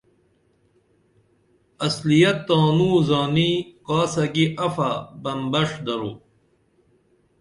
اصلیت 1.87 2.37
تانو 2.47 2.91
زانی 3.07 3.51
کاسہ 3.85 4.25
کی 4.33 4.45
عفہ 4.65 4.91
بن 5.23 5.39
بݜ 5.51 5.69
درو 5.85 6.11